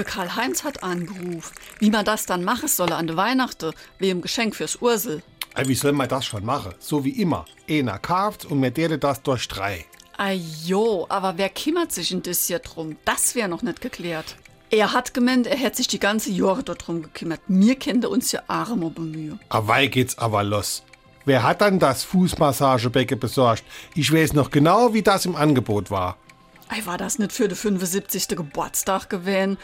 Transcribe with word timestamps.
Der 0.00 0.06
Karl-Heinz 0.06 0.64
hat 0.64 0.82
angerufen, 0.82 1.54
wie 1.78 1.90
man 1.90 2.06
das 2.06 2.24
dann 2.24 2.42
machen 2.42 2.68
solle 2.68 2.96
an 2.96 3.06
der 3.06 3.18
Weihnachten, 3.18 3.74
wie 3.98 4.08
im 4.08 4.22
Geschenk 4.22 4.56
fürs 4.56 4.76
Ursel. 4.80 5.22
Ey, 5.54 5.68
Wie 5.68 5.74
soll 5.74 5.92
man 5.92 6.08
das 6.08 6.24
schon 6.24 6.42
machen? 6.42 6.72
So 6.78 7.04
wie 7.04 7.20
immer. 7.20 7.44
Einer 7.68 7.98
kauft 7.98 8.46
und 8.46 8.60
mir 8.60 8.70
dele 8.70 8.98
das 8.98 9.20
durch 9.20 9.46
drei. 9.46 9.84
Ajo, 10.16 11.04
aber 11.10 11.36
wer 11.36 11.50
kümmert 11.50 11.92
sich 11.92 12.12
in 12.12 12.22
das 12.22 12.46
hier 12.46 12.60
drum? 12.60 12.96
Das 13.04 13.34
wäre 13.34 13.50
noch 13.50 13.60
nicht 13.60 13.82
geklärt. 13.82 14.36
Er 14.70 14.94
hat 14.94 15.12
gemeint, 15.12 15.46
er 15.46 15.58
hätte 15.58 15.76
sich 15.76 15.88
die 15.88 16.00
ganze 16.00 16.30
Jahre 16.30 16.62
darum 16.62 17.02
gekümmert. 17.02 17.42
Mir 17.48 17.74
kennt 17.74 18.04
er 18.04 18.10
uns 18.10 18.32
ja 18.32 18.40
arme 18.48 18.88
bemühen. 18.88 19.38
Aber 19.50 19.86
geht's 19.86 20.16
aber 20.16 20.42
los. 20.42 20.82
Wer 21.26 21.42
hat 21.42 21.60
dann 21.60 21.78
das 21.78 22.04
Fußmassagebecken 22.04 23.20
besorgt? 23.20 23.64
Ich 23.94 24.10
weiß 24.10 24.32
noch 24.32 24.50
genau, 24.50 24.94
wie 24.94 25.02
das 25.02 25.26
im 25.26 25.36
Angebot 25.36 25.90
war. 25.90 26.16
Ei, 26.70 26.86
war 26.86 26.96
das 26.96 27.18
nicht 27.18 27.32
für 27.32 27.48
den 27.48 27.56
75. 27.56 28.28
Geburtstag 28.28 29.10
gewesen? 29.10 29.58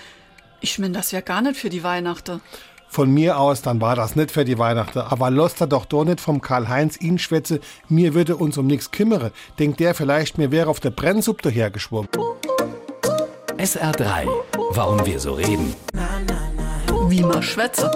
Ich 0.66 0.80
mein, 0.80 0.93
das 0.93 1.12
wär 1.12 1.23
gar 1.23 1.43
nicht 1.43 1.61
für 1.61 1.70
die 1.70 1.84
Weihnachten. 1.84 2.41
Von 2.88 3.15
mir 3.15 3.38
aus, 3.38 3.62
dann 3.62 3.80
war 3.80 3.95
das 3.95 4.16
nicht 4.16 4.33
für 4.33 4.45
die 4.45 4.59
Weihnachten. 4.59 4.98
Aber 4.98 5.30
lasst 5.30 5.61
er 5.61 5.69
doch 5.69 5.84
doch 5.84 6.05
nicht 6.05 6.20
vom 6.20 6.41
Karl-Heinz 6.41 7.01
ihn 7.01 7.20
schwätze, 7.20 7.61
mir 7.88 8.15
würde 8.15 8.34
uns 8.34 8.59
um 8.59 8.66
nichts 8.66 8.91
kümmere. 8.91 9.30
Denkt 9.60 9.79
der 9.79 9.95
vielleicht, 9.95 10.38
mir 10.38 10.51
wäre 10.51 10.69
auf 10.69 10.80
der 10.80 10.91
Brennsuppe 10.91 11.43
dahergeschwommen. 11.43 12.10
SR3. 13.59 14.27
Warum 14.73 15.07
wir 15.07 15.21
so 15.21 15.34
reden. 15.34 15.73
Wie 17.07 17.23
man 17.23 17.45
schwätze. 17.45 17.88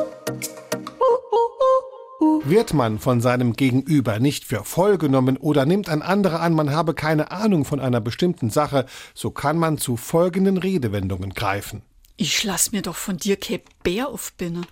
Wird 2.45 2.73
man 2.73 3.01
von 3.01 3.21
seinem 3.21 3.55
Gegenüber 3.55 4.21
nicht 4.21 4.45
für 4.45 4.63
voll 4.63 4.97
genommen 4.97 5.39
oder 5.39 5.67
nimmt 5.67 5.89
ein 5.89 6.03
anderer 6.03 6.39
an, 6.39 6.53
man 6.53 6.71
habe 6.71 6.95
keine 6.95 7.33
Ahnung 7.33 7.65
von 7.65 7.81
einer 7.81 8.01
bestimmten 8.01 8.49
Sache, 8.49 8.87
so 9.13 9.33
kann 9.33 9.59
man 9.59 9.77
zu 9.77 9.97
folgenden 9.97 10.57
Redewendungen 10.57 11.35
greifen. 11.35 11.83
Ich 12.23 12.45
lass 12.45 12.71
mir 12.71 12.83
doch 12.83 12.97
von 12.97 13.17
dir 13.17 13.39
kein 13.39 13.61
Bär 13.83 14.09
aufbinnen. 14.09 14.67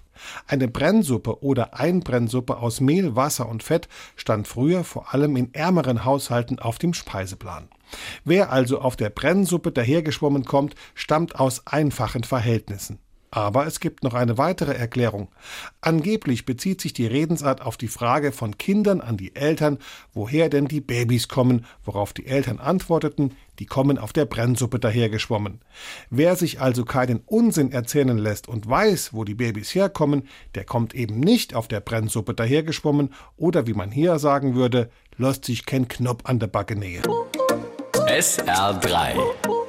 Eine 0.46 0.68
Brennsuppe 0.68 1.42
oder 1.42 1.72
Einbrennsuppe 1.72 2.58
aus 2.58 2.82
Mehl, 2.82 3.16
Wasser 3.16 3.48
und 3.48 3.62
Fett 3.62 3.88
stand 4.16 4.46
früher 4.46 4.84
vor 4.84 5.14
allem 5.14 5.34
in 5.34 5.54
ärmeren 5.54 6.04
Haushalten 6.04 6.58
auf 6.58 6.78
dem 6.78 6.92
Speiseplan. 6.92 7.70
Wer 8.22 8.52
also 8.52 8.82
auf 8.82 8.96
der 8.96 9.08
Brennsuppe 9.08 9.72
dahergeschwommen 9.72 10.44
kommt, 10.44 10.74
stammt 10.94 11.40
aus 11.40 11.66
einfachen 11.66 12.22
Verhältnissen. 12.22 12.98
Aber 13.30 13.66
es 13.66 13.80
gibt 13.80 14.04
noch 14.04 14.14
eine 14.14 14.38
weitere 14.38 14.72
Erklärung. 14.72 15.28
Angeblich 15.80 16.46
bezieht 16.46 16.80
sich 16.80 16.92
die 16.92 17.06
Redensart 17.06 17.60
auf 17.60 17.76
die 17.76 17.88
Frage 17.88 18.32
von 18.32 18.56
Kindern 18.56 19.00
an 19.00 19.16
die 19.16 19.36
Eltern, 19.36 19.78
woher 20.14 20.48
denn 20.48 20.66
die 20.66 20.80
Babys 20.80 21.28
kommen, 21.28 21.66
worauf 21.84 22.12
die 22.12 22.26
Eltern 22.26 22.58
antworteten, 22.58 23.34
die 23.58 23.66
kommen 23.66 23.98
auf 23.98 24.12
der 24.12 24.24
Brennsuppe 24.24 24.78
dahergeschwommen. 24.78 25.60
Wer 26.10 26.36
sich 26.36 26.60
also 26.60 26.84
keinen 26.84 27.20
Unsinn 27.26 27.72
erzählen 27.72 28.16
lässt 28.16 28.48
und 28.48 28.68
weiß, 28.68 29.12
wo 29.12 29.24
die 29.24 29.34
Babys 29.34 29.74
herkommen, 29.74 30.28
der 30.54 30.64
kommt 30.64 30.94
eben 30.94 31.20
nicht 31.20 31.54
auf 31.54 31.68
der 31.68 31.80
Brennsuppe 31.80 32.34
dahergeschwommen 32.34 33.12
oder 33.36 33.66
wie 33.66 33.74
man 33.74 33.90
hier 33.90 34.18
sagen 34.18 34.54
würde, 34.54 34.90
lässt 35.16 35.44
sich 35.44 35.66
kein 35.66 35.88
Knopf 35.88 36.24
an 36.24 36.38
der 36.38 36.46
Backe 36.46 36.76
nähen. 36.76 37.02
SR3. 38.06 39.67